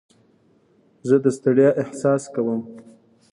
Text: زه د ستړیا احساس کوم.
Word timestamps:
زه 1.07 1.15
د 1.23 1.25
ستړیا 1.37 1.69
احساس 1.81 2.23
کوم. 2.33 2.61